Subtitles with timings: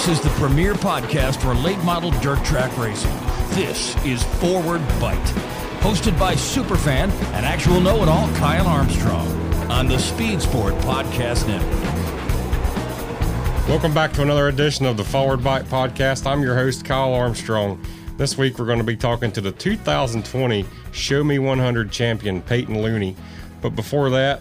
[0.00, 3.14] This is the premier podcast for late model dirt track racing.
[3.50, 5.18] This is Forward Bite,
[5.82, 9.28] hosted by superfan and actual know it all Kyle Armstrong
[9.70, 11.84] on the Speed Sport Podcast Network.
[13.68, 16.24] Welcome back to another edition of the Forward Bite Podcast.
[16.24, 17.84] I'm your host, Kyle Armstrong.
[18.16, 22.80] This week we're going to be talking to the 2020 Show Me 100 champion, Payton
[22.80, 23.16] Looney.
[23.60, 24.40] But before that,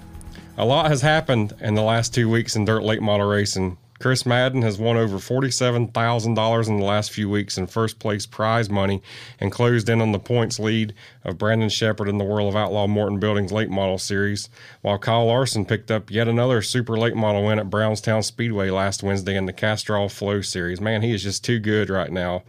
[0.57, 3.77] a lot has happened in the last two weeks in dirt late model racing.
[3.99, 8.69] Chris Madden has won over $47,000 in the last few weeks in first place prize
[8.69, 9.01] money
[9.39, 10.93] and closed in on the points lead
[11.25, 14.49] of Brandon Sheppard in the World of Outlaw Morton Buildings Late Model Series,
[14.81, 19.03] while Kyle Larson picked up yet another super late model win at Brownstown Speedway last
[19.03, 20.79] Wednesday in the Castrol Flow Series.
[20.79, 22.43] Man, he is just too good right now.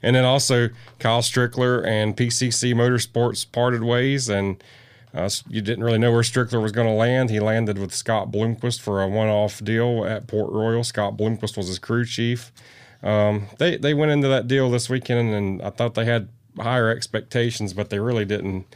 [0.00, 0.68] And then also
[1.00, 4.62] Kyle Strickler and PCC Motorsports parted ways and
[5.14, 7.30] uh, you didn't really know where Strickler was going to land.
[7.30, 10.84] He landed with Scott Bloomquist for a one-off deal at Port Royal.
[10.84, 12.52] Scott Bloomquist was his crew chief.
[13.02, 16.90] Um, they they went into that deal this weekend, and I thought they had higher
[16.90, 18.66] expectations, but they really didn't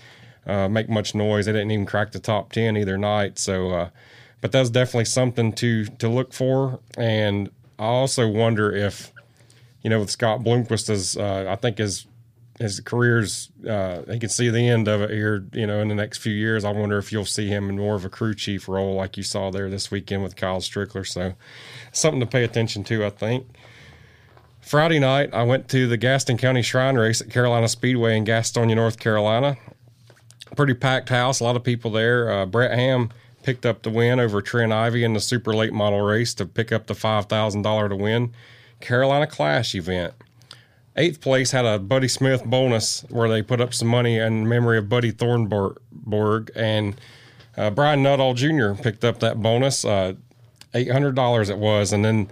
[0.46, 1.46] uh, make much noise.
[1.46, 3.38] They didn't even crack the top ten either night.
[3.38, 3.88] So, uh,
[4.40, 6.80] but that's definitely something to to look for.
[6.96, 9.12] And I also wonder if
[9.82, 12.06] you know with Scott Bloomquist is uh, I think is
[12.58, 15.94] his career's uh, he can see the end of it here, you know, in the
[15.94, 16.64] next few years.
[16.64, 19.22] I wonder if you'll see him in more of a crew chief role like you
[19.22, 21.06] saw there this weekend with Kyle Strickler.
[21.06, 21.34] So
[21.92, 23.46] something to pay attention to, I think.
[24.60, 28.76] Friday night, I went to the Gaston County Shrine Race at Carolina Speedway in Gastonia,
[28.76, 29.56] North Carolina.
[30.56, 32.30] Pretty packed house, a lot of people there.
[32.30, 33.10] Uh, Brett Ham
[33.42, 36.70] picked up the win over Trent Ivey in the super late model race to pick
[36.70, 38.32] up the $5,000 to win.
[38.80, 40.14] Carolina Clash event.
[40.96, 44.76] Eighth place had a Buddy Smith bonus where they put up some money in memory
[44.76, 47.00] of Buddy Thornburg, and
[47.56, 48.74] uh, Brian Nuttall Jr.
[48.74, 50.14] picked up that bonus, uh,
[50.74, 52.28] eight hundred dollars it was, and then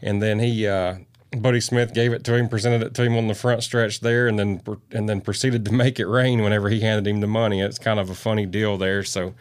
[0.00, 0.96] and then he uh,
[1.36, 4.28] Buddy Smith gave it to him, presented it to him on the front stretch there,
[4.28, 4.60] and then
[4.92, 7.60] and then proceeded to make it rain whenever he handed him the money.
[7.60, 9.34] It's kind of a funny deal there, so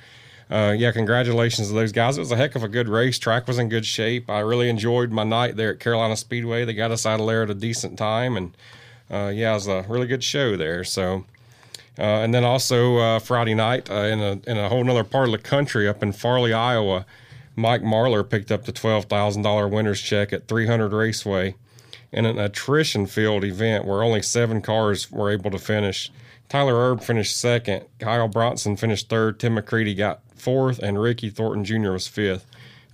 [0.54, 2.16] uh, yeah, congratulations to those guys.
[2.16, 3.18] It was a heck of a good race.
[3.18, 4.30] Track was in good shape.
[4.30, 6.64] I really enjoyed my night there at Carolina Speedway.
[6.64, 8.56] They got us out of there at a decent time, and
[9.10, 10.84] uh, yeah, it was a really good show there.
[10.84, 11.26] So,
[11.98, 15.28] uh, and then also uh, Friday night uh, in a in a whole other part
[15.28, 17.08] of the country, up in Farley, Iowa,
[17.56, 21.56] Mike Marlar picked up the twelve thousand dollar winner's check at 300 Raceway
[22.14, 26.12] in an attrition field event where only seven cars were able to finish.
[26.48, 27.86] Tyler Erb finished second.
[28.00, 29.40] Kyle Bronson finished third.
[29.40, 31.92] Tim McCreadie got fourth, and Ricky Thornton Jr.
[31.92, 32.46] was fifth.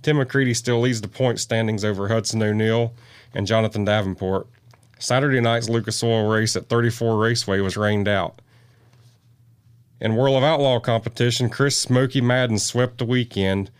[0.02, 2.94] Tim McCreadie still leads the point standings over Hudson O'Neal
[3.34, 4.46] and Jonathan Davenport.
[4.98, 8.40] Saturday night's Lucas Oil race at 34 Raceway was rained out.
[10.00, 13.70] In World of Outlaw competition, Chris Smoky Madden swept the weekend,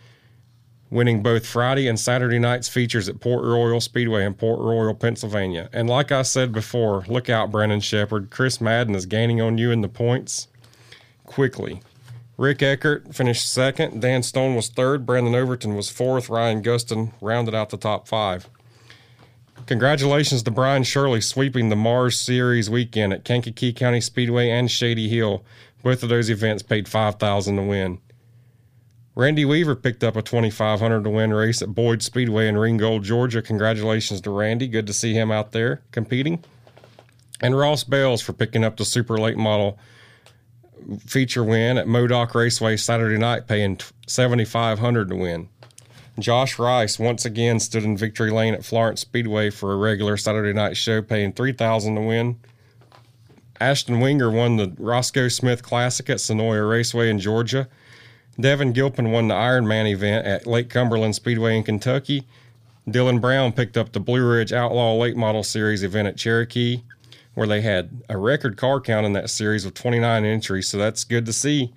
[0.91, 5.69] winning both Friday and Saturday night's features at Port Royal Speedway in Port Royal, Pennsylvania.
[5.71, 8.29] And like I said before, look out, Brandon Sheppard.
[8.29, 10.49] Chris Madden is gaining on you in the points
[11.25, 11.81] quickly.
[12.37, 14.01] Rick Eckert finished second.
[14.01, 15.05] Dan Stone was third.
[15.05, 16.29] Brandon Overton was fourth.
[16.29, 18.49] Ryan Gustin rounded out the top five.
[19.67, 25.07] Congratulations to Brian Shirley sweeping the Mars Series weekend at Kankakee County Speedway and Shady
[25.07, 25.43] Hill.
[25.83, 27.99] Both of those events paid five thousand to win.
[29.21, 32.57] Randy Weaver picked up a twenty five hundred to win race at Boyd Speedway in
[32.57, 33.43] Ringgold, Georgia.
[33.43, 34.67] Congratulations to Randy.
[34.67, 36.43] Good to see him out there competing.
[37.39, 39.77] And Ross Bales for picking up the super late model
[41.05, 45.49] feature win at Modoc Raceway Saturday night, paying seventy five hundred to win.
[46.17, 50.51] Josh Rice once again stood in victory lane at Florence Speedway for a regular Saturday
[50.51, 52.39] night show, paying three thousand to win.
[53.59, 57.69] Ashton Winger won the Roscoe Smith Classic at Senoia Raceway in Georgia.
[58.39, 62.25] Devin Gilpin won the Ironman event at Lake Cumberland Speedway in Kentucky.
[62.87, 66.81] Dylan Brown picked up the Blue Ridge Outlaw Late Model Series event at Cherokee
[67.33, 70.67] where they had a record car count in that series of 29 entries.
[70.67, 71.73] So that's good to see.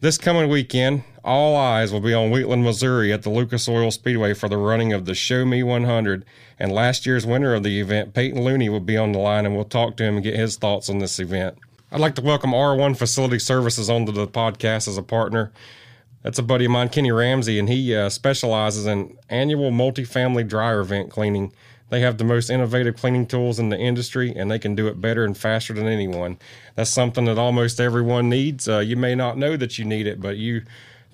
[0.00, 4.34] This coming weekend, all eyes will be on Wheatland, Missouri at the Lucas Oil Speedway
[4.34, 6.24] for the running of the Show Me 100.
[6.58, 9.54] And last year's winner of the event, Payton Looney, will be on the line and
[9.54, 11.56] we'll talk to him and get his thoughts on this event.
[11.92, 15.52] I'd like to welcome R1 Facility Services onto the podcast as a partner.
[16.22, 20.82] That's a buddy of mine, Kenny Ramsey, and he uh, specializes in annual multifamily dryer
[20.82, 21.52] vent cleaning
[21.88, 25.00] they have the most innovative cleaning tools in the industry, and they can do it
[25.00, 26.38] better and faster than anyone.
[26.74, 28.68] That's something that almost everyone needs.
[28.68, 30.62] Uh, you may not know that you need it, but you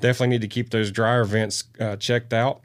[0.01, 2.63] definitely need to keep those dryer vents uh, checked out.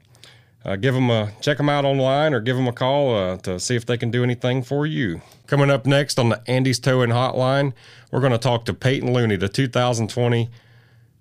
[0.66, 3.60] Uh, give them a check them out online or give them a call uh, to
[3.60, 5.22] see if they can do anything for you.
[5.46, 7.74] Coming up next on the Andy's Towing Hotline,
[8.12, 10.50] we're going to talk to Payton Looney, the 2020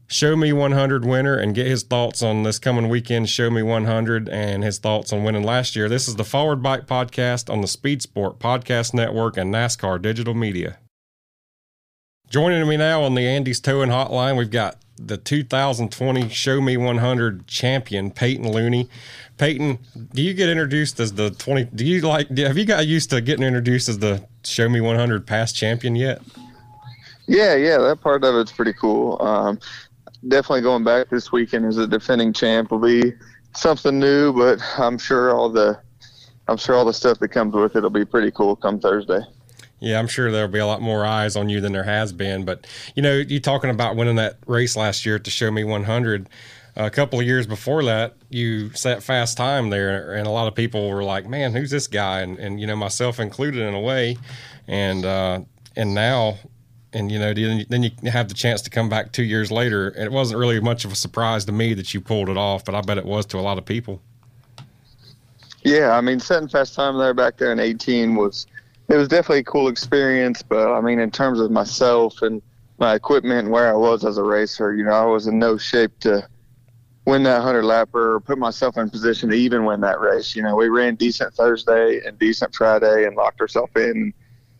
[0.09, 4.29] Show Me 100 winner and get his thoughts on this coming weekend Show Me 100
[4.29, 5.89] and his thoughts on winning last year.
[5.89, 10.35] This is the Forward Bite podcast on the Speed Sport Podcast Network and NASCAR Digital
[10.35, 10.79] Media.
[12.31, 17.47] Joining me now on the Andy's Towing Hotline, we've got the 2020 Show Me 100
[17.49, 18.89] champion, Payton Looney.
[19.39, 19.79] Payton,
[20.15, 21.65] do you get introduced as the 20?
[21.65, 25.27] Do you like, have you got used to getting introduced as the Show Me 100
[25.27, 26.23] past champion yet?
[27.27, 29.21] Yeah, yeah, that part of it's pretty cool.
[29.21, 29.59] Um,
[30.29, 33.13] definitely going back this weekend as a defending champ will be
[33.55, 35.81] something new, but I'm sure all the
[36.49, 39.21] I'm sure all the stuff that comes with it will be pretty cool come Thursday.
[39.81, 42.45] Yeah, I'm sure there'll be a lot more eyes on you than there has been.
[42.45, 45.65] But you know, you talking about winning that race last year at the Show Me
[45.65, 46.29] 100.
[46.79, 50.55] A couple of years before that, you set fast time there, and a lot of
[50.55, 53.81] people were like, "Man, who's this guy?" And, and you know, myself included in a
[53.81, 54.19] way.
[54.69, 55.41] And uh,
[55.75, 56.37] and now
[56.97, 59.89] and you know then you have the chance to come back two years later.
[59.89, 62.65] And it wasn't really much of a surprise to me that you pulled it off
[62.65, 64.01] but i bet it was to a lot of people.
[65.63, 68.47] Yeah i mean setting fast time there back there in 18 was
[68.89, 72.41] it was definitely a cool experience but i mean in terms of myself and
[72.79, 75.57] my equipment and where i was as a racer you know i was in no
[75.57, 76.27] shape to
[77.05, 80.35] win that 100 lapper or put myself in position to even win that race.
[80.35, 84.13] You know we ran decent thursday and decent friday and locked ourselves in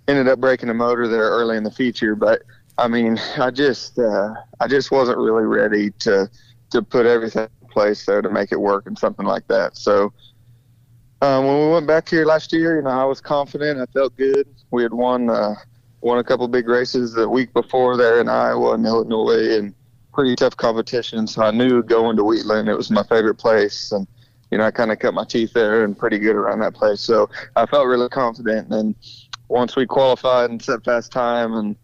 [0.09, 2.15] ended up breaking the motor there early in the feature.
[2.15, 2.43] But
[2.79, 6.31] I mean, I just uh, I just wasn't really ready to
[6.71, 9.77] to put everything in place there to make it work and something like that.
[9.77, 10.13] So
[11.23, 13.81] um, when we went back here last year, you know, I was confident.
[13.81, 14.47] I felt good.
[14.71, 15.55] We had won uh,
[16.01, 19.75] won a couple big races the week before there in Iowa and Illinois, and
[20.13, 21.27] pretty tough competition.
[21.27, 24.07] So I knew going to Wheatland, it was my favorite place, and
[24.51, 27.01] you know, I kind of cut my teeth there and pretty good around that place.
[27.01, 28.95] So I felt really confident and
[29.49, 31.77] once we qualified and set fast time and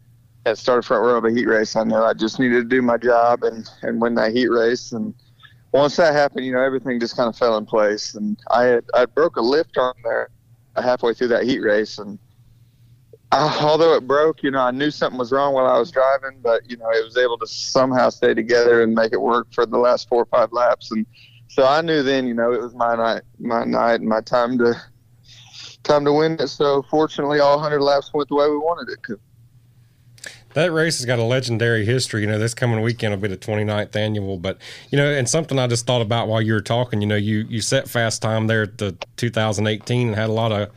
[0.45, 2.83] had started front row of a heat race, I knew I just needed to do
[2.83, 4.93] my job and, and win that heat race.
[4.93, 5.15] And
[5.73, 8.15] once that happened, you know, everything just kind of fell in place.
[8.15, 10.31] And I had, I broke a lift arm there
[10.77, 11.99] halfway through that heat race.
[11.99, 12.19] And
[13.31, 16.41] uh, although it broke, you know, I knew something was wrong while I was driving,
[16.43, 19.65] but, you know, it was able to somehow stay together and make it work for
[19.65, 20.91] the last four or five laps.
[20.91, 21.07] And
[21.49, 24.59] so I knew then, you know, it was my night, my night and my time
[24.59, 24.75] to,
[25.83, 26.49] time to win it.
[26.49, 29.19] So fortunately, all 100 laps went the way we wanted it to.
[30.55, 32.23] That race has got a legendary history.
[32.23, 34.37] You know, this coming weekend will be the 29th annual.
[34.37, 34.59] But,
[34.91, 37.47] you know, and something I just thought about while you were talking, you know, you,
[37.49, 40.71] you set fast time there at the 2018 and had a lot of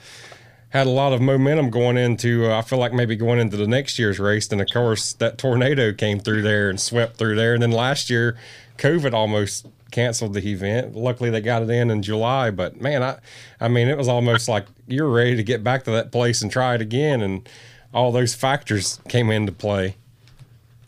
[0.70, 3.68] had a lot of momentum going into uh, I feel like maybe going into the
[3.68, 7.54] next year's race and of course that tornado came through there and swept through there
[7.54, 8.38] and then last year
[8.78, 10.94] COVID almost canceled the event.
[10.94, 12.52] Luckily, they got it in in July.
[12.52, 13.18] But man, I,
[13.62, 16.52] I mean, it was almost like you're ready to get back to that place and
[16.52, 17.48] try it again, and
[17.94, 19.96] all those factors came into play.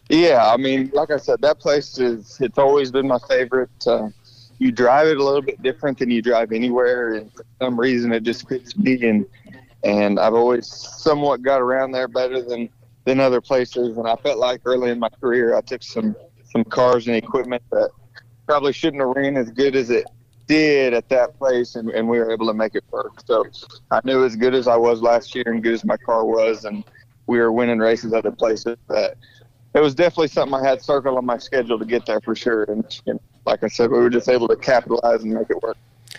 [0.09, 3.69] Yeah, I mean, like I said, that place is it's always been my favorite.
[3.87, 4.09] Uh,
[4.59, 8.11] you drive it a little bit different than you drive anywhere, and for some reason,
[8.11, 9.07] it just fits me.
[9.07, 9.25] And
[9.85, 12.69] and I've always somewhat got around there better than
[13.05, 13.97] than other places.
[13.97, 16.13] And I felt like early in my career, I took some
[16.43, 17.89] some cars and equipment that
[18.47, 20.05] probably shouldn't have ran as good as it
[20.47, 23.11] did at that place, and, and we were able to make it work.
[23.25, 23.45] So
[23.91, 26.65] I knew as good as I was last year and good as my car was,
[26.65, 26.83] and
[27.27, 28.77] we were winning races other places.
[28.87, 29.17] But
[29.75, 32.63] it was definitely something I had circled on my schedule to get there for sure.
[32.63, 35.77] And, and like I said, we were just able to capitalize and make it work.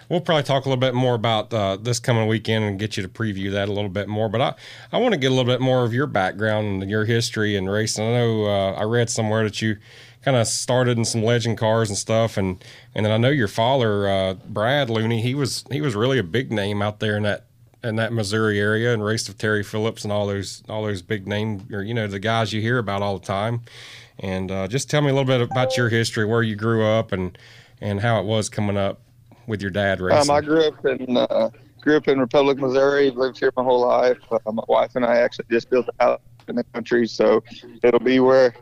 [0.08, 3.02] We'll probably talk a little bit more about uh, this coming weekend and get you
[3.02, 4.28] to preview that a little bit more.
[4.28, 4.54] But I,
[4.92, 7.68] I want to get a little bit more of your background and your history in
[7.68, 8.04] racing.
[8.04, 9.78] I know uh, I read somewhere that you
[10.22, 12.62] kind of started in some legend cars and stuff, and
[12.94, 16.24] and then I know your father, uh, Brad Looney, he was he was really a
[16.24, 17.46] big name out there in that
[17.84, 21.26] in that Missouri area and raced with Terry Phillips and all those all those big
[21.26, 23.62] name or you know the guys you hear about all the time.
[24.20, 27.12] And uh, just tell me a little bit about your history, where you grew up,
[27.12, 27.38] and
[27.80, 29.00] and how it was coming up
[29.46, 30.30] with your dad racing.
[30.30, 33.10] Um, I grew up in uh, grew up in Republic, Missouri.
[33.10, 34.18] Lived here my whole life.
[34.30, 37.42] Uh, my wife and I actually just built a house in the country, so
[37.82, 38.54] it'll be where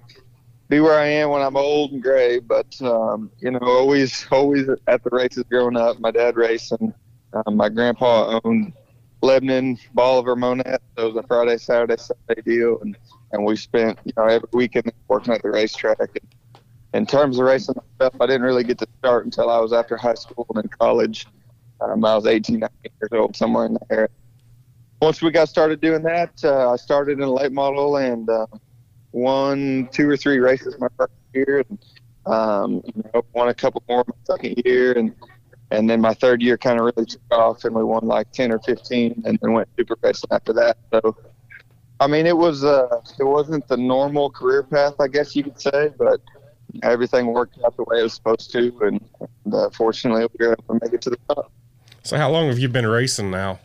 [0.68, 2.38] be where I am when I'm old and gray.
[2.38, 6.00] But um, you know, always always at the races growing up.
[6.00, 6.94] My dad racing.
[7.32, 8.73] Um, my grandpa owned
[9.20, 10.80] Lebanon, Bolivar, Monett.
[10.96, 12.96] So it was a Friday, Saturday, Sunday deal, and
[13.32, 15.99] and we spent you know every weekend working at the racetrack.
[16.00, 16.20] And
[16.94, 19.96] in terms of racing stuff, I didn't really get to start until I was after
[19.96, 21.26] high school and in college.
[21.80, 24.08] Um, I was 18, 19 years old, somewhere in there.
[25.02, 28.46] Once we got started doing that, uh, I started in a late model and uh,
[29.16, 31.78] won two or three races my first year, and
[32.26, 35.14] um, you know, won a couple more my second year, and
[35.70, 38.52] and then my third year kind of really took off, and we won like ten
[38.52, 40.76] or fifteen, and then went super racing after that.
[40.92, 41.16] So,
[41.99, 45.61] I mean, it was uh, it wasn't the normal career path, I guess you could
[45.61, 46.20] say, but
[46.82, 49.00] everything worked out the way it was supposed to, and,
[49.44, 51.50] and uh, fortunately we were able to make it to the top.
[52.02, 53.61] So, how long have you been racing now?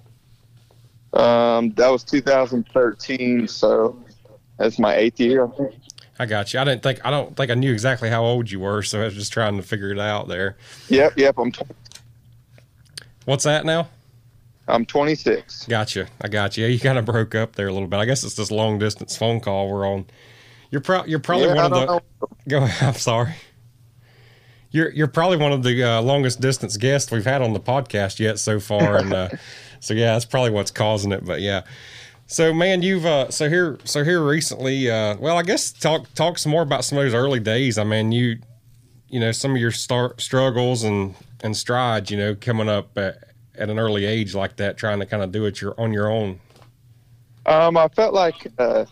[1.13, 4.01] Um, that was 2013, so
[4.61, 5.45] that's my eighth year.
[5.45, 5.73] I think.
[6.19, 6.59] I got you.
[6.59, 9.05] I didn't think I don't think I knew exactly how old you were, so I
[9.05, 10.55] was just trying to figure it out there.
[10.89, 11.35] Yep, yep.
[11.37, 11.63] I'm tw-
[13.25, 13.87] What's that now?
[14.67, 15.65] I'm 26.
[15.67, 16.07] Gotcha.
[16.21, 16.65] I got you.
[16.67, 17.97] You kind of broke up there a little bit.
[17.97, 20.05] I guess it's this long distance phone call we're on.
[20.69, 21.85] You're pro- You're probably Yeah, one of the.
[21.85, 22.01] know.
[22.47, 22.67] Go.
[22.81, 23.33] I'm sorry.
[24.73, 28.19] You're you're probably one of the uh, longest distance guests we've had on the podcast
[28.19, 29.29] yet so far, and uh,
[29.81, 31.25] so yeah, that's probably what's causing it.
[31.25, 31.63] But yeah,
[32.31, 34.89] so man, you've uh, so here so here recently.
[34.89, 37.77] Uh, well, I guess talk talk some more about some of those early days.
[37.77, 38.39] I mean, you
[39.09, 42.09] you know some of your start struggles and and strides.
[42.09, 43.17] You know, coming up at,
[43.57, 46.09] at an early age like that, trying to kind of do it your on your
[46.09, 46.39] own.
[47.47, 48.85] Um, I felt like uh,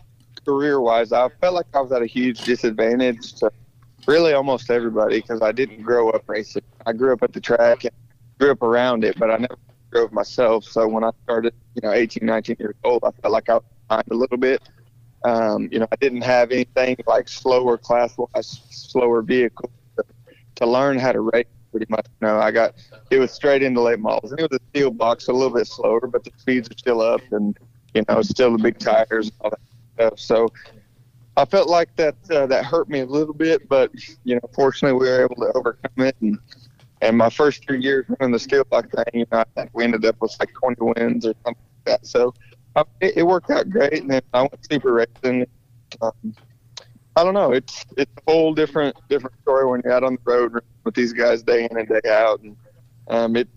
[0.44, 3.50] career wise, I felt like I was at a huge disadvantage to
[4.06, 6.64] really almost everybody because I didn't grow up racing.
[6.86, 7.94] I grew up at the track and
[8.38, 9.56] grew up around it, but I never
[9.92, 10.66] drove myself.
[10.66, 13.64] So when I started, you know, 18, 19 years old, I felt like I was
[13.88, 14.62] behind a little bit.
[15.26, 20.04] Um, you know, I didn't have anything like slower class wise, slower vehicles to,
[20.56, 22.06] to learn how to race pretty much.
[22.22, 22.76] You know, I got,
[23.10, 24.32] it was straight into late models.
[24.32, 27.02] And it was a steel box, a little bit slower, but the speeds are still
[27.02, 27.58] up and,
[27.94, 29.60] you know, still the big tires and all that
[29.96, 30.20] stuff.
[30.20, 30.48] So
[31.40, 33.92] I felt like that uh, that hurt me a little bit, but
[34.26, 36.16] you know, fortunately, we were able to overcome it.
[36.20, 36.38] And
[37.02, 39.84] and my first three years running the steel block thing, you know, I think we
[39.84, 42.06] ended up with like 20 wins or something like that.
[42.06, 42.34] So
[42.76, 44.02] uh, it, it worked out great.
[44.02, 45.46] And then I went super racing.
[46.02, 46.36] Um,
[47.16, 47.52] I don't know.
[47.52, 51.14] It's it's a whole different different story when you're out on the road with these
[51.14, 52.42] guys day in and day out.
[52.42, 52.56] And
[53.08, 53.48] um, it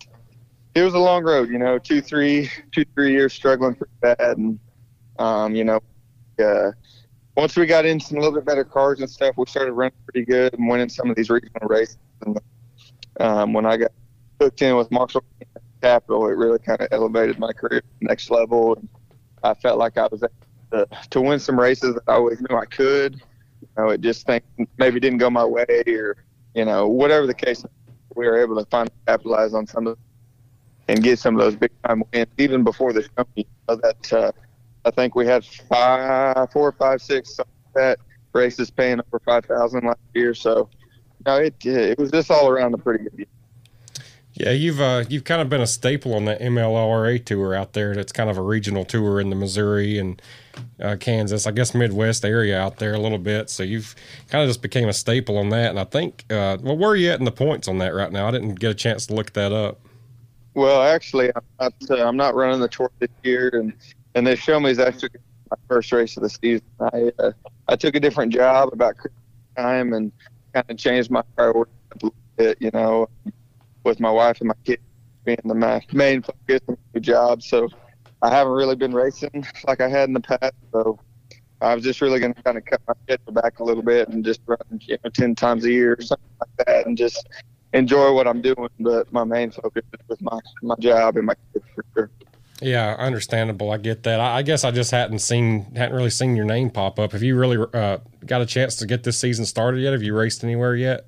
[0.75, 1.49] it was a long road.
[1.51, 4.59] You know, two three two three years struggling pretty bad, and
[5.19, 5.81] um, you know.
[6.43, 6.73] Uh,
[7.37, 10.27] once we got in some little bit better cars and stuff, we started running pretty
[10.27, 11.97] good and winning some of these regional races.
[12.23, 12.39] And
[13.21, 13.93] um, when I got
[14.41, 15.25] hooked in with Marshall
[15.81, 18.77] Capital, it really kind of elevated my career to the next level.
[18.77, 18.89] And
[19.43, 22.65] I felt like I was able to, win some races that I always knew I
[22.65, 23.21] could.
[23.61, 24.45] You know, it just think
[24.79, 26.17] maybe didn't go my way or,
[26.55, 27.65] you know, whatever the case,
[28.15, 29.99] we were able to finally capitalize on some of
[30.89, 33.47] and get some of those big time wins even before the company.
[33.69, 34.33] You know, that uh,
[34.85, 37.99] I think we had five, four, five, six, something like that
[38.33, 40.35] races paying over five thousand last year.
[40.35, 40.69] So,
[41.27, 43.27] no, it it was just all around a pretty good year.
[44.35, 47.95] Yeah, you've uh, you've kind of been a staple on the MLRA tour out there.
[47.95, 50.23] That's kind of a regional tour in the Missouri and
[50.81, 53.51] uh, Kansas, I guess Midwest area out there a little bit.
[53.51, 53.95] So you've
[54.29, 55.71] kind of just became a staple on that.
[55.71, 58.11] And I think, uh, well, where are you at in the points on that right
[58.11, 58.27] now?
[58.27, 59.81] I didn't get a chance to look that up.
[60.55, 63.73] Well, actually, I'm not, uh, I'm not running the tour this year, and
[64.15, 65.11] and they show me is actually
[65.51, 66.67] my first race of the season.
[66.81, 67.33] I uh,
[67.69, 68.97] I took a different job about
[69.57, 70.11] time and
[70.55, 73.09] kind of changed my priorities a little bit, you know,
[73.85, 74.83] with my wife and my kids
[75.25, 77.43] being the ma- main focus of the job.
[77.43, 77.69] So
[78.23, 80.55] I haven't really been racing like I had in the past.
[80.73, 80.99] So
[81.61, 84.09] I was just really going to kind of cut my schedule back a little bit
[84.09, 87.29] and just run, you know, 10 times a year or something like that and just
[87.73, 88.69] enjoy what I'm doing.
[88.81, 92.11] But my main focus is with my, my job and my kids for sure.
[92.63, 93.71] Yeah, understandable.
[93.71, 94.21] I get that.
[94.21, 97.13] I, I guess I just hadn't seen, hadn't really seen your name pop up.
[97.13, 99.93] Have you really uh, got a chance to get this season started yet?
[99.93, 101.07] Have you raced anywhere yet?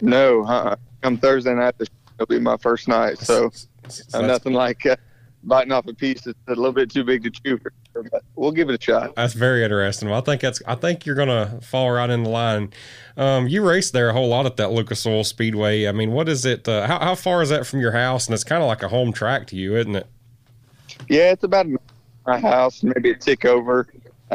[0.00, 3.18] No, uh, come Thursday night, it'll be my first night.
[3.18, 3.50] So
[3.88, 4.96] So uh, that's- nothing like uh,
[5.44, 7.58] biting off a piece that's a little bit too big to chew.
[7.58, 7.72] For
[8.10, 9.14] but we'll give it a shot.
[9.16, 10.08] That's very interesting.
[10.08, 10.62] Well, I think that's.
[10.66, 12.72] I think you're gonna fall right in the line.
[13.18, 15.86] Um, you raced there a whole lot at that Lucas Oil Speedway.
[15.86, 16.66] I mean, what is it?
[16.66, 18.26] Uh, how how far is that from your house?
[18.26, 20.06] And it's kind of like a home track to you, isn't it?
[21.08, 21.66] Yeah, it's about
[22.26, 23.86] my house, maybe a tick over.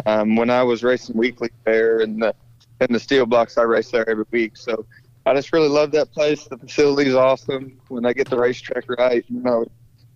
[0.06, 2.36] Um, when I was racing weekly there in the
[2.82, 4.56] in the steel blocks, I race there every week.
[4.56, 4.86] So
[5.26, 6.46] I just really love that place.
[6.46, 7.80] The facility's awesome.
[7.88, 9.66] When they get the racetrack right, you know,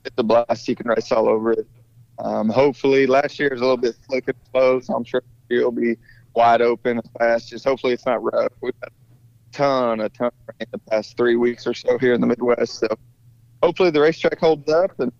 [0.06, 0.68] it's a blast.
[0.68, 1.68] You can race all over it.
[2.20, 5.72] Um, hopefully, last year was a little bit slick and slow, so I'm sure it'll
[5.72, 5.98] be
[6.36, 7.50] wide open and fast.
[7.50, 8.52] Just hopefully it's not rough.
[8.62, 12.14] We've had a ton, a ton of rain the past three weeks or so here
[12.14, 12.80] in the Midwest.
[12.80, 12.88] So
[13.64, 15.12] hopefully the racetrack holds up and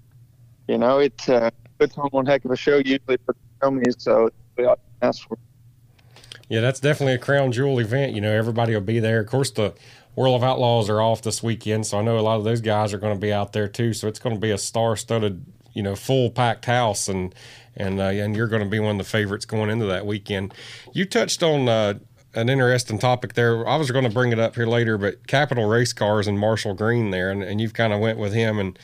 [0.72, 4.02] you know, it uh, puts on one heck of a show usually for the homies,
[4.02, 5.38] so it's really all ask for.
[6.48, 8.14] Yeah, that's definitely a crown jewel event.
[8.14, 9.20] You know, everybody will be there.
[9.20, 9.74] Of course, the
[10.16, 12.94] World of Outlaws are off this weekend, so I know a lot of those guys
[12.94, 13.94] are going to be out there too.
[13.94, 17.36] So it's going to be a star-studded, you know, full packed house, and
[17.76, 20.54] and uh, and you're going to be one of the favorites going into that weekend.
[20.94, 21.68] You touched on.
[21.68, 22.00] Uh,
[22.34, 23.68] an interesting topic there.
[23.68, 26.74] I was going to bring it up here later, but Capital Race Cars and Marshall
[26.74, 28.80] Green there, and, and you've kind of went with him and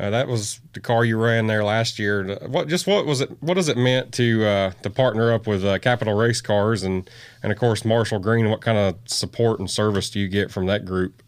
[0.00, 2.38] Uh, that was the car you ran there last year.
[2.46, 3.30] What just what was it?
[3.42, 7.08] What does it meant to uh, to partner up with uh, Capital Race Cars and
[7.42, 8.48] and of course Marshall Green?
[8.48, 11.22] What kind of support and service do you get from that group?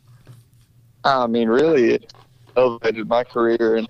[1.05, 2.15] I mean, really, it
[2.57, 3.89] elevated my career and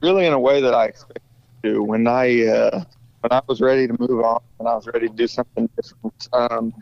[0.00, 1.22] really in a way that I expected
[1.64, 1.82] to.
[1.82, 2.84] When I uh,
[3.20, 6.28] when I was ready to move on and I was ready to do something different,
[6.32, 6.72] um,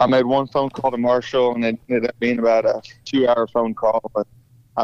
[0.00, 3.28] I made one phone call to Marshall and it ended up being about a two
[3.28, 4.10] hour phone call.
[4.14, 4.26] But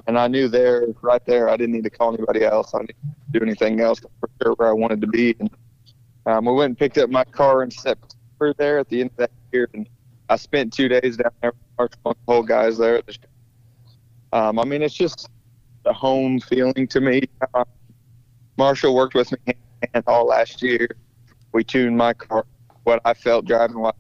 [0.07, 2.75] and I knew there, right there, I didn't need to call anybody else.
[2.75, 2.97] I didn't
[3.31, 5.37] do anything else for sure where I wanted to be.
[5.39, 5.51] And
[6.27, 9.17] um, we went and picked up my car in September there at the end of
[9.19, 9.89] that year, and
[10.29, 13.03] I spent two days down there with the whole guys there.
[14.33, 15.29] Um, I mean, it's just
[15.85, 17.23] a home feeling to me.
[17.55, 17.65] Uh,
[18.57, 19.55] Marshall worked with me
[19.95, 20.89] and all last year.
[21.53, 22.47] We tuned my car,
[22.85, 23.97] what I felt driving, what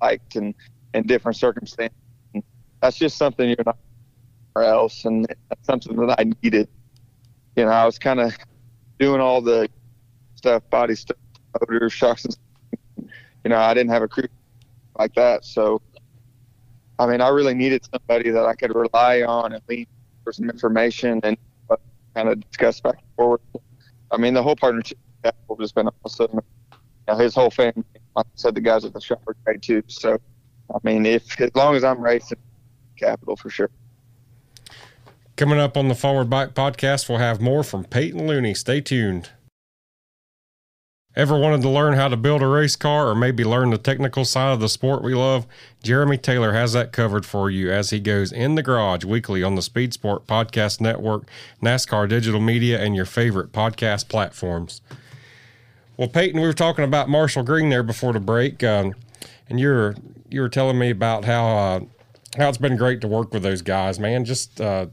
[0.00, 0.54] I liked, and
[0.94, 1.96] in different circumstances.
[2.34, 2.42] And
[2.80, 3.76] that's just something you're not
[4.62, 5.26] else, and
[5.62, 6.68] something that I needed.
[7.56, 8.36] You know, I was kind of
[8.98, 9.68] doing all the
[10.34, 11.16] stuff, body stuff,
[11.60, 12.36] motor shocks, and
[13.44, 14.28] you know, I didn't have a crew
[14.98, 15.44] like that.
[15.44, 15.80] So,
[16.98, 19.86] I mean, I really needed somebody that I could rely on and lean
[20.24, 21.36] for some information and
[22.14, 23.40] kind of discuss back and forth.
[24.10, 26.30] I mean, the whole partnership has been awesome.
[26.32, 26.40] You
[27.08, 27.84] know, his whole family,
[28.16, 29.82] like I said, the guys at the shop are great too.
[29.86, 30.18] So,
[30.74, 32.38] I mean, if as long as I'm racing,
[32.98, 33.70] capital for sure.
[35.38, 38.54] Coming up on the Forward Bite podcast, we'll have more from Payton Looney.
[38.54, 39.30] Stay tuned.
[41.14, 44.24] Ever wanted to learn how to build a race car or maybe learn the technical
[44.24, 45.46] side of the sport we love?
[45.80, 49.54] Jeremy Taylor has that covered for you as he goes in the garage weekly on
[49.54, 51.28] the Speed Sport Podcast Network,
[51.62, 54.80] NASCAR Digital Media, and your favorite podcast platforms.
[55.96, 58.92] Well, Payton, we were talking about Marshall Green there before the break, um,
[59.48, 59.94] and you're
[60.28, 61.80] you were telling me about how uh,
[62.36, 64.24] how it's been great to work with those guys, man.
[64.24, 64.86] Just uh,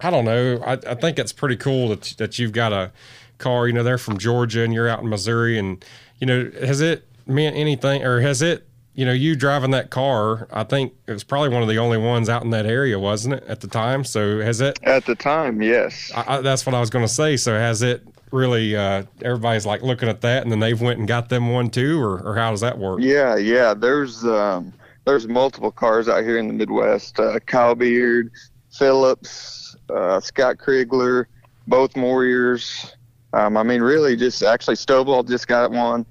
[0.00, 0.62] I don't know.
[0.64, 2.92] I, I think it's pretty cool that that you've got a
[3.38, 3.66] car.
[3.66, 5.84] You know, they're from Georgia and you're out in Missouri, and
[6.18, 8.64] you know, has it meant anything, or has it?
[8.94, 11.98] You know, you driving that car, I think it was probably one of the only
[11.98, 14.02] ones out in that area, wasn't it, at the time?
[14.02, 14.80] So has it?
[14.82, 16.10] At the time, yes.
[16.16, 17.36] I, I, that's what I was going to say.
[17.36, 18.76] So has it really?
[18.76, 22.02] Uh, everybody's like looking at that, and then they've went and got them one too,
[22.02, 22.98] or, or how does that work?
[23.00, 23.72] Yeah, yeah.
[23.74, 24.72] There's um,
[25.04, 27.20] there's multiple cars out here in the Midwest.
[27.20, 28.30] Uh, Kyle Beard,
[28.70, 31.26] Phillips, uh, Scott Kriegler,
[31.66, 32.94] both Warriors.
[33.32, 36.06] Um, I mean, really, just actually Stovall just got one.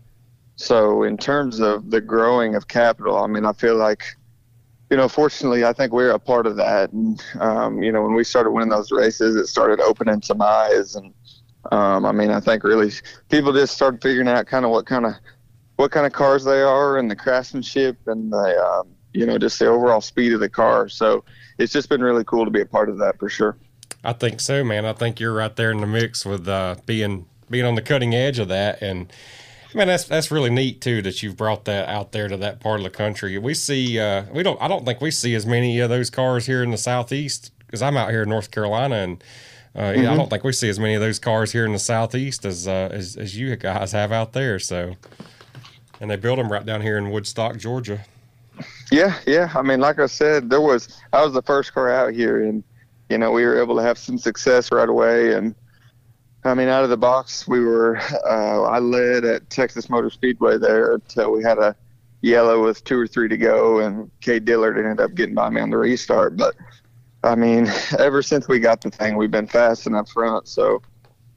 [0.56, 4.04] So in terms of the growing of capital, I mean, I feel like,
[4.90, 6.92] you know, fortunately, I think we're a part of that.
[6.92, 10.96] And um, you know, when we started winning those races, it started opening some eyes.
[10.96, 11.13] And
[11.72, 12.92] um, I mean, I think really
[13.30, 15.13] people just started figuring out kind of what kind of
[15.76, 19.60] what kind of cars they are and the craftsmanship and the um, you know just
[19.60, 20.90] the overall speed of the car.
[20.90, 21.24] So
[21.60, 23.58] it's just been really cool to be a part of that for sure.
[24.04, 24.86] I think so, man.
[24.86, 28.14] I think you're right there in the mix with uh, being being on the cutting
[28.14, 29.12] edge of that, and
[29.74, 32.80] man, that's that's really neat too that you've brought that out there to that part
[32.80, 33.38] of the country.
[33.38, 36.46] We see, uh, we don't, I don't think we see as many of those cars
[36.46, 39.24] here in the southeast because I'm out here in North Carolina, and
[39.76, 40.10] uh, mm-hmm.
[40.10, 42.68] I don't think we see as many of those cars here in the southeast as
[42.68, 44.60] uh, as, as you guys have out there.
[44.60, 44.96] So,
[46.02, 48.06] and they build them right down here in Woodstock, Georgia.
[48.92, 49.52] Yeah, yeah.
[49.54, 52.64] I mean, like I said, there was I was the first car out here, and
[53.10, 55.34] you know, we were able to have some success right away.
[55.34, 55.56] And
[56.43, 60.58] I mean, out of the box, we were, uh, I led at Texas Motor Speedway
[60.58, 61.76] there until we had a
[62.22, 65.62] yellow with two or three to go, and Cade Dillard ended up getting by me
[65.62, 66.38] on the restart.
[66.38, 66.56] But
[67.24, 67.67] I mean,
[68.00, 70.48] ever since we got the thing, we've been fast and up front.
[70.48, 70.82] So,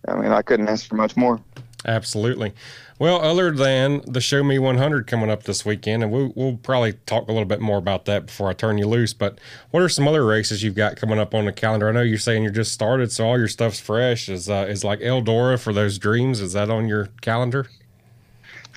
[0.09, 1.41] I mean, I couldn't ask for much more.
[1.87, 2.53] Absolutely.
[2.99, 6.93] Well, other than the Show Me 100 coming up this weekend, and we'll, we'll probably
[7.07, 9.15] talk a little bit more about that before I turn you loose.
[9.15, 9.39] But
[9.71, 11.89] what are some other races you've got coming up on the calendar?
[11.89, 14.29] I know you're saying you're just started, so all your stuff's fresh.
[14.29, 16.41] Is uh, is like Eldora for those dreams?
[16.43, 17.69] Is that on your calendar?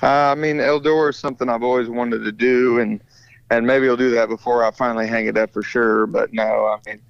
[0.02, 3.02] Uh, I mean, Eldora is something I've always wanted to do, and
[3.50, 6.06] and maybe I'll do that before I finally hang it up for sure.
[6.06, 7.00] But no, I mean,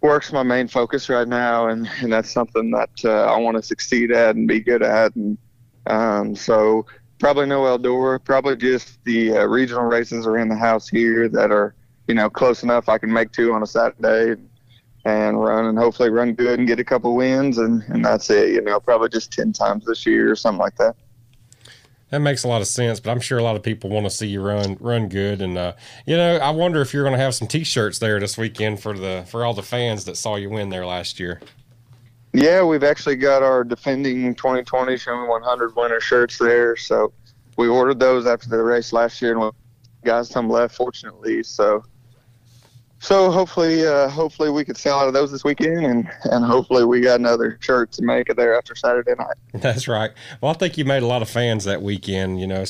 [0.00, 3.62] work's my main focus right now, and and that's something that uh, I want to
[3.62, 5.38] succeed at and be good at, and
[5.86, 6.86] um, so
[7.18, 11.74] probably no Eldora, probably just the uh, regional races around the house here that are,
[12.06, 14.40] you know, close enough I can make two on a Saturday
[15.04, 18.50] and run and hopefully run good and get a couple wins and, and that's it,
[18.50, 20.96] you know, probably just 10 times this year or something like that.
[22.10, 24.10] That makes a lot of sense, but I'm sure a lot of people want to
[24.10, 25.42] see you run run good.
[25.42, 25.74] And uh,
[26.06, 28.96] you know, I wonder if you're going to have some T-shirts there this weekend for
[28.96, 31.40] the for all the fans that saw you win there last year.
[32.32, 36.76] Yeah, we've actually got our defending 2020 Show 100 winter shirts there.
[36.76, 37.12] So
[37.56, 39.52] we ordered those after the race last year, and
[40.04, 41.42] got some left, fortunately.
[41.42, 41.84] So
[43.00, 46.84] so hopefully, uh, hopefully we could sell out of those this weekend, and and hopefully
[46.84, 49.36] we got another shirt to make it there after Saturday night.
[49.54, 50.10] That's right.
[50.40, 52.40] Well, I think you made a lot of fans that weekend.
[52.40, 52.64] You know,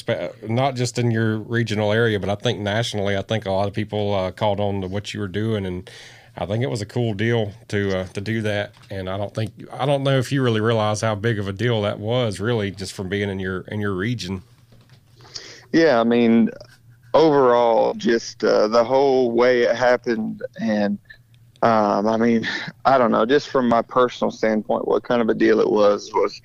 [0.46, 3.16] not just in your regional area, but I think nationally.
[3.16, 5.90] I think a lot of people uh, called on to what you were doing, and
[6.36, 8.72] I think it was a cool deal to uh, to do that.
[8.90, 11.52] And I don't think I don't know if you really realize how big of a
[11.54, 14.42] deal that was, really, just from being in your in your region.
[15.72, 16.50] Yeah, I mean,
[17.18, 20.98] overall, just uh, the whole way it happened, and
[21.62, 22.48] um, I mean,
[22.84, 26.10] I don't know, just from my personal standpoint, what kind of a deal it was
[26.14, 26.40] was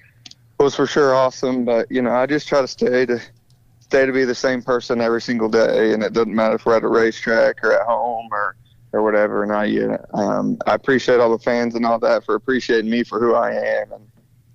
[0.59, 1.63] was for sure awesome.
[1.63, 3.21] But you know, I just try to stay to
[3.79, 6.77] stay to be the same person every single day, and it doesn't matter if we're
[6.77, 8.55] at a racetrack or at home or
[8.93, 9.43] or whatever.
[9.43, 13.19] And I, um, I appreciate all the fans and all that for appreciating me for
[13.19, 13.91] who I am.
[13.91, 14.07] And,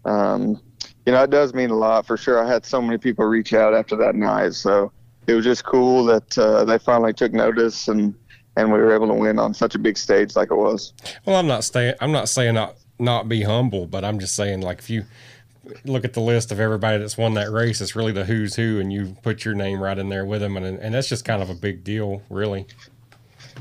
[0.04, 0.62] um,
[1.04, 2.42] you know, it does mean a lot for sure.
[2.42, 4.54] I had so many people reach out after that night.
[4.54, 4.92] So
[5.28, 8.14] it was just cool that uh, they finally took notice and,
[8.56, 10.92] and we were able to win on such a big stage like it was.
[11.24, 14.62] Well, I'm not staying, I'm not saying not, not be humble, but I'm just saying
[14.62, 15.04] like if you,
[15.84, 18.80] look at the list of everybody that's won that race, it's really the who's who,
[18.80, 21.42] and you put your name right in there with them, and and that's just kind
[21.42, 22.66] of a big deal, really.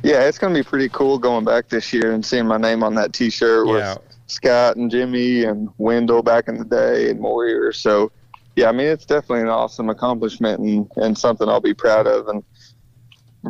[0.04, 2.84] Yeah, it's going to be pretty cool going back this year and seeing my name
[2.84, 3.94] on that T-shirt yeah.
[3.96, 7.72] with Scott and Jimmy and Wendell back in the day and Moyer.
[7.72, 8.12] So,
[8.58, 12.28] yeah, I mean, it's definitely an awesome accomplishment and, and something I'll be proud of
[12.28, 12.44] and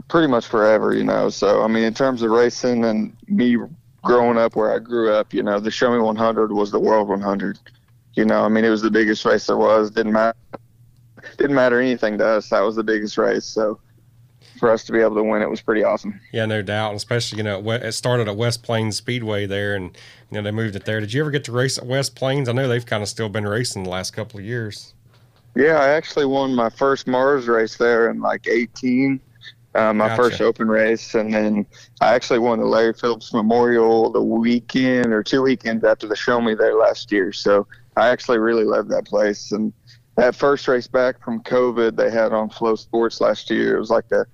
[0.10, 1.30] pretty much forever, you know.
[1.30, 3.56] So, I mean, in terms of racing and me
[4.04, 7.08] growing up where I grew up, you know, the Show Me 100 was the World
[7.08, 7.58] 100.
[8.16, 9.92] You know, I mean, it was the biggest race there was.
[9.92, 10.38] Didn't matter.
[11.38, 12.50] Didn't matter anything to us.
[12.50, 13.46] That was the biggest race.
[13.46, 13.80] So,
[14.60, 16.20] for us to be able to win it was pretty awesome.
[16.34, 16.90] Yeah, no doubt.
[16.90, 19.98] And especially, you know, it started at West Plains Speedway there and,
[20.32, 21.00] you know, they moved it there.
[21.00, 22.50] Did you ever get to race at West Plains?
[22.50, 24.94] I know they've kind of still been racing the last couple of years.
[25.56, 29.20] Yeah, I actually won my first Mars race there in like 18.
[29.76, 30.24] Uh, my gotcha.
[30.24, 31.66] first open race, and then
[32.02, 36.42] I actually won the Larry Phillips Memorial the weekend or two weekends after the Show
[36.42, 37.32] Me there last year.
[37.32, 39.52] So I actually really loved that place.
[39.52, 39.72] And
[40.16, 43.92] that first race back from COVID they had on Flow Sports last year, it was
[43.92, 44.26] like a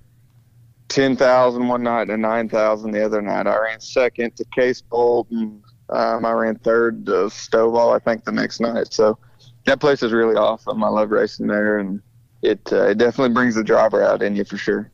[0.88, 3.46] 10,000 one night and 9,000 the other night.
[3.46, 5.62] I ran second to Case Bolton.
[5.90, 8.92] um, I ran third to Stovall, I think, the next night.
[8.92, 9.18] So
[9.64, 10.82] that place is really awesome.
[10.82, 12.02] I love racing there, and
[12.42, 14.90] it uh, it definitely brings the driver out in you for sure.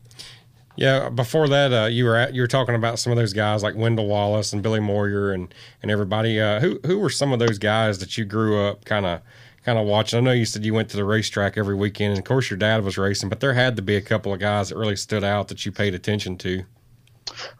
[0.76, 3.62] Yeah, before that, uh, you were at, you were talking about some of those guys
[3.62, 5.52] like Wendell Wallace and Billy Moyer and
[5.82, 6.40] and everybody.
[6.40, 9.20] Uh, who who were some of those guys that you grew up kind of
[9.64, 10.18] kind of watching.
[10.18, 12.56] I know you said you went to the racetrack every weekend, and of course your
[12.56, 15.24] dad was racing, but there had to be a couple of guys that really stood
[15.24, 16.64] out that you paid attention to.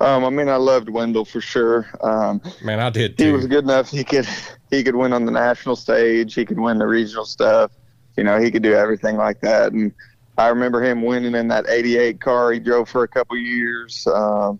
[0.01, 1.87] Um, I mean, I loved Wendell for sure.
[2.03, 3.27] Um, Man, I did too.
[3.27, 3.91] He was good enough.
[3.91, 4.27] He could
[4.71, 6.35] he could win on the national stage.
[6.35, 7.73] He could win the regional stuff.
[8.17, 9.73] You know, he could do everything like that.
[9.73, 9.93] And
[10.39, 14.07] I remember him winning in that '88 car he drove for a couple years.
[14.07, 14.59] Um,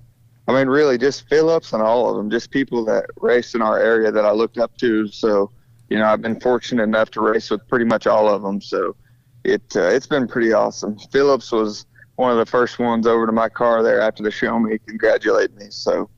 [0.49, 3.79] I mean, really, just Phillips and all of them, just people that raced in our
[3.79, 5.07] area that I looked up to.
[5.09, 5.51] So
[5.91, 8.61] you know, I've been fortunate enough to race with pretty much all of them.
[8.61, 8.97] So
[9.45, 10.97] it uh, it's been pretty awesome.
[11.11, 11.87] Phillips was
[12.21, 15.57] one of the first ones over to my car there after the show me, congratulate
[15.57, 15.67] me.
[15.71, 16.09] So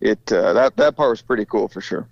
[0.00, 2.08] it uh, that that part was pretty cool for sure.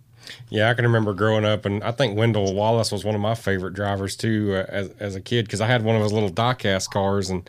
[0.49, 3.37] Yeah, I can remember growing up, and I think Wendell Wallace was one of my
[3.37, 6.31] favorite drivers too uh, as as a kid because I had one of his little
[6.31, 7.49] diecast cars, and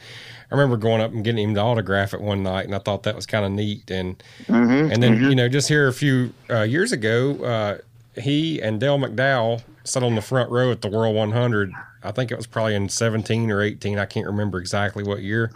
[0.51, 3.03] I remember going up and getting him to autograph it one night, and I thought
[3.03, 3.89] that was kind of neat.
[3.89, 5.29] And mm-hmm, and then mm-hmm.
[5.29, 7.77] you know just here a few uh, years ago, uh,
[8.21, 11.73] he and Dale McDowell sat on the front row at the World 100.
[12.03, 13.97] I think it was probably in 17 or 18.
[13.97, 15.51] I can't remember exactly what year,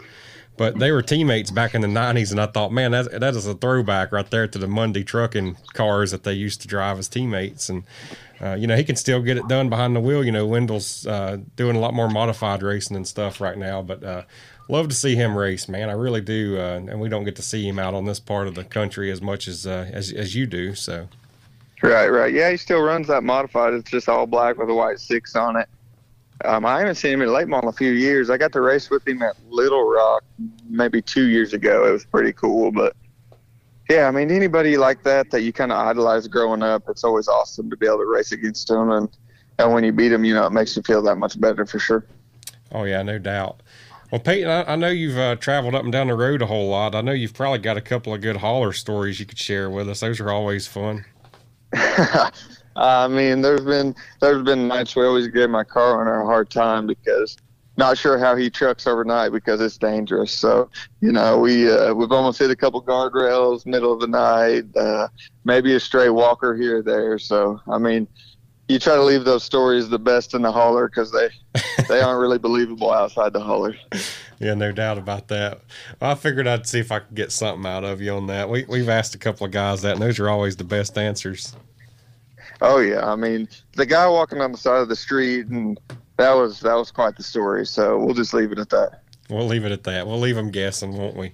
[0.58, 2.32] but they were teammates back in the 90s.
[2.32, 5.58] And I thought, man, that, that is a throwback right there to the Monday trucking
[5.74, 7.70] cars that they used to drive as teammates.
[7.70, 7.84] And,
[8.42, 10.24] uh, you know, he can still get it done behind the wheel.
[10.24, 14.04] You know, Wendell's uh, doing a lot more modified racing and stuff right now, but
[14.04, 14.24] uh,
[14.68, 15.90] love to see him race, man.
[15.90, 16.58] I really do.
[16.60, 19.12] Uh, and we don't get to see him out on this part of the country
[19.12, 20.76] as much as, uh, as, as you do.
[20.76, 21.08] So,
[21.82, 22.32] Right, right.
[22.32, 23.74] Yeah, he still runs that modified.
[23.74, 25.68] It's just all black with a white six on it.
[26.46, 28.30] Um, I haven't seen him in late model a few years.
[28.30, 30.24] I got to race with him at Little Rock
[30.70, 31.88] maybe two years ago.
[31.88, 32.72] It was pretty cool.
[32.72, 32.96] But
[33.90, 37.28] yeah, I mean, anybody like that that you kind of idolize growing up, it's always
[37.28, 38.92] awesome to be able to race against them.
[38.92, 39.10] And,
[39.60, 41.80] and when you beat them, you know, it makes you feel that much better for
[41.80, 42.06] sure.
[42.72, 43.62] Oh, yeah, no doubt.
[44.12, 46.70] Well, Payton, I, I know you've uh, traveled up and down the road a whole
[46.70, 46.96] lot.
[46.96, 49.90] I know you've probably got a couple of good hauler stories you could share with
[49.90, 50.02] us.
[50.02, 51.06] Those are always fun.
[52.76, 56.50] I mean, there's been there's been nights we always give my car owner a hard
[56.50, 57.38] time because
[57.78, 60.32] not sure how he trucks overnight because it's dangerous.
[60.32, 64.66] So you know, we uh, we've almost hit a couple guardrails middle of the night,
[64.76, 65.08] uh,
[65.44, 67.18] maybe a stray walker here or there.
[67.20, 68.08] So I mean,
[68.68, 71.30] you try to leave those stories the best in the hauler because they
[71.88, 73.76] they aren't really believable outside the hauler.
[74.40, 75.62] Yeah, no doubt about that.
[76.00, 78.50] Well, I figured I'd see if I could get something out of you on that.
[78.50, 81.56] We, we've asked a couple of guys that, and those are always the best answers.
[82.60, 85.80] Oh yeah, I mean the guy walking on the side of the street, and
[86.18, 87.66] that was that was quite the story.
[87.66, 89.02] So we'll just leave it at that.
[89.30, 90.06] We'll leave it at that.
[90.06, 91.34] We'll leave them guessing, won't we?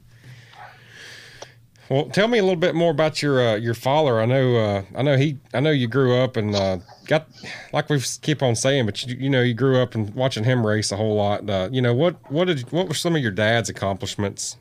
[1.90, 4.20] Well, tell me a little bit more about your uh, your father.
[4.20, 7.28] I know uh, I know he I know you grew up and uh, got
[7.72, 10.68] like we keep on saying, but you, you, know you grew up and watching him
[10.68, 11.50] race a whole lot.
[11.50, 14.58] Uh, you know what what did what were some of your dad's accomplishments?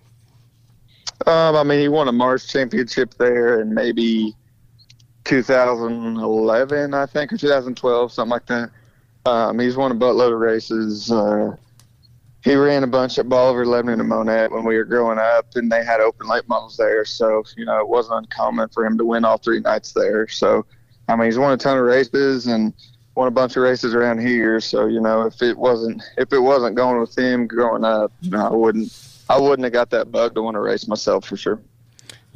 [1.27, 4.37] Um, I mean, he won a Mars championship there, and maybe
[5.27, 8.71] 2011, I think, or 2012, something like that.
[9.25, 11.11] Um, he's won a buttload of races.
[11.11, 11.57] Uh,
[12.45, 15.71] he ran a bunch at Bolivar, Lebanon, and Monett when we were growing up, and
[15.71, 17.05] they had open late models there.
[17.05, 20.29] So, you know, it wasn't uncommon for him to win all three nights there.
[20.29, 20.65] So,
[21.09, 22.73] I mean, he's won a ton of races and
[23.17, 24.61] won a bunch of races around here.
[24.61, 28.31] So, you know, if it wasn't if it wasn't going with him growing up, you
[28.31, 28.93] know, I wouldn't
[29.29, 31.61] I wouldn't have got that bug to want to race myself for sure.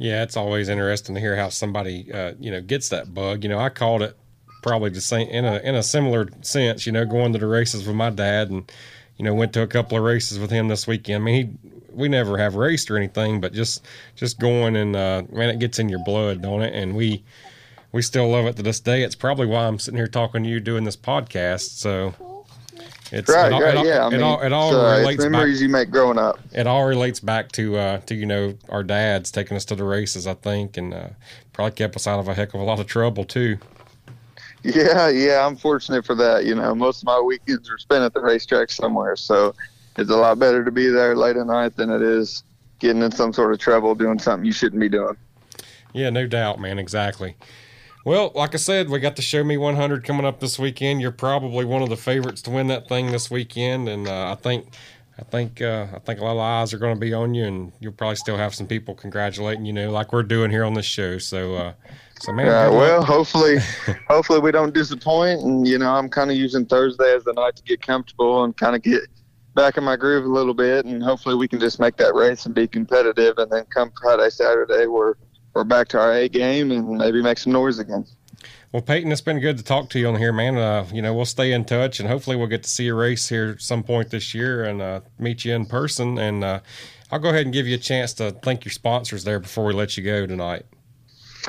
[0.01, 3.43] Yeah, it's always interesting to hear how somebody uh, you know gets that bug.
[3.43, 4.17] You know, I called it
[4.63, 6.87] probably the same in a in a similar sense.
[6.87, 8.71] You know, going to the races with my dad and
[9.17, 11.21] you know, went to a couple of races with him this weekend.
[11.21, 13.85] I mean, he, we never have raced or anything, but just
[14.15, 16.73] just going and uh, man, it gets in your blood, don't it?
[16.73, 17.23] And we
[17.91, 19.03] we still love it to this day.
[19.03, 21.77] It's probably why I'm sitting here talking to you, doing this podcast.
[21.77, 22.15] So
[23.11, 24.05] it's right, it, right, it, yeah.
[24.05, 26.39] I mean, it all, it all uh, relates memories back, you make growing up.
[26.53, 29.83] It all relates back to uh, to you know our dads taking us to the
[29.83, 31.09] races, I think, and uh,
[31.53, 33.57] probably kept us out of a heck of a lot of trouble too.
[34.63, 36.45] Yeah, yeah, I'm fortunate for that.
[36.45, 39.55] You know, most of my weekends are spent at the racetrack somewhere, so
[39.97, 42.43] it's a lot better to be there late at night than it is
[42.79, 45.15] getting in some sort of trouble doing something you shouldn't be doing.
[45.93, 46.79] Yeah, no doubt, man.
[46.79, 47.35] Exactly.
[48.03, 51.01] Well, like I said, we got the Show Me 100 coming up this weekend.
[51.01, 54.35] You're probably one of the favorites to win that thing this weekend, and uh, I
[54.35, 54.73] think,
[55.19, 57.45] I think, uh, I think a lot of eyes are going to be on you,
[57.45, 60.73] and you'll probably still have some people congratulating you, know, like we're doing here on
[60.73, 61.19] this show.
[61.19, 61.73] So, uh,
[62.21, 63.57] so man, yeah, well, hopefully,
[64.07, 65.41] hopefully we don't disappoint.
[65.41, 68.57] And you know, I'm kind of using Thursday as the night to get comfortable and
[68.57, 69.01] kind of get
[69.53, 70.85] back in my groove a little bit.
[70.85, 73.37] And hopefully we can just make that race and be competitive.
[73.37, 75.15] And then come Friday, Saturday, we're
[75.53, 78.05] we're back to our A game and maybe make some noise again.
[78.71, 80.57] Well, Payton, it's been good to talk to you on here, man.
[80.57, 83.27] Uh, you know, we'll stay in touch, and hopefully, we'll get to see a race
[83.27, 86.17] here some point this year and uh, meet you in person.
[86.17, 86.61] And uh,
[87.11, 89.73] I'll go ahead and give you a chance to thank your sponsors there before we
[89.73, 90.65] let you go tonight.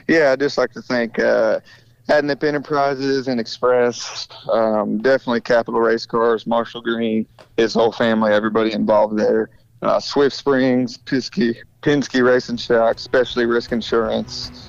[0.09, 1.61] Yeah, I'd just like to thank uh,
[2.09, 7.25] Adnip Enterprises and Express, um, definitely Capital Race Cars, Marshall Green,
[7.57, 9.51] his whole family, everybody involved there.
[9.83, 14.69] Uh, Swift Springs, Penske, Penske Racing Shock, Specialty Risk Insurance.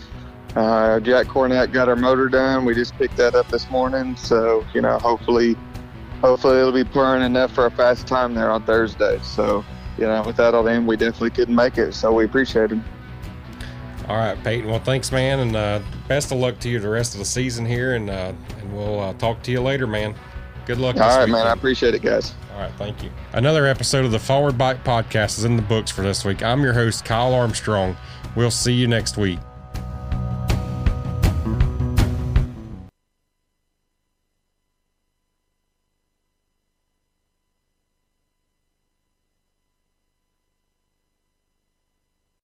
[0.56, 2.66] Uh, Jack Cornett got our motor done.
[2.66, 5.56] We just picked that up this morning, so you know, hopefully,
[6.22, 9.20] hopefully it'll be purring enough for a fast time there on Thursday.
[9.24, 9.64] So,
[9.98, 11.94] you know, without all them, we definitely couldn't make it.
[11.94, 12.84] So we appreciate him.
[14.08, 14.70] All right, Payton.
[14.70, 17.66] Well, thanks, man, and uh, best of luck to you the rest of the season
[17.66, 20.16] here, and uh, and we'll uh, talk to you later, man.
[20.66, 20.96] Good luck.
[20.96, 21.32] All right, weekend.
[21.34, 21.48] man.
[21.48, 22.34] I appreciate it, guys.
[22.54, 23.10] All right, thank you.
[23.34, 26.42] Another episode of the Forward Bite Podcast is in the books for this week.
[26.44, 27.98] I'm your host, Kyle Armstrong.
[28.36, 29.40] We'll see you next week.